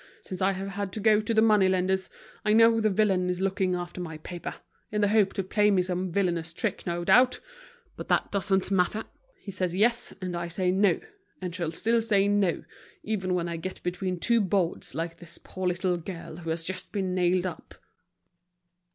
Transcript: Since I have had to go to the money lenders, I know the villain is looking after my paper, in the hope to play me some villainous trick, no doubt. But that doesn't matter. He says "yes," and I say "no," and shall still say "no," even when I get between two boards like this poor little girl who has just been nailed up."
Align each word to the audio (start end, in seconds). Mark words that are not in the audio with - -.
Since 0.21 0.41
I 0.41 0.53
have 0.53 0.69
had 0.69 0.91
to 0.93 0.99
go 0.99 1.19
to 1.21 1.31
the 1.31 1.43
money 1.43 1.69
lenders, 1.69 2.09
I 2.43 2.53
know 2.53 2.79
the 2.81 2.89
villain 2.89 3.29
is 3.29 3.39
looking 3.39 3.75
after 3.75 4.01
my 4.01 4.17
paper, 4.17 4.55
in 4.91 5.01
the 5.01 5.09
hope 5.09 5.31
to 5.33 5.43
play 5.43 5.69
me 5.69 5.83
some 5.83 6.11
villainous 6.11 6.53
trick, 6.53 6.87
no 6.87 7.03
doubt. 7.05 7.39
But 7.97 8.07
that 8.07 8.31
doesn't 8.31 8.71
matter. 8.71 9.03
He 9.41 9.51
says 9.51 9.75
"yes," 9.75 10.11
and 10.19 10.35
I 10.35 10.47
say 10.47 10.71
"no," 10.71 10.99
and 11.39 11.53
shall 11.53 11.71
still 11.71 12.01
say 12.01 12.27
"no," 12.27 12.63
even 13.03 13.35
when 13.35 13.47
I 13.47 13.57
get 13.57 13.83
between 13.83 14.19
two 14.19 14.41
boards 14.41 14.95
like 14.95 15.17
this 15.17 15.37
poor 15.37 15.67
little 15.67 15.97
girl 15.97 16.37
who 16.37 16.49
has 16.49 16.63
just 16.63 16.91
been 16.91 17.13
nailed 17.13 17.45
up." 17.45 17.75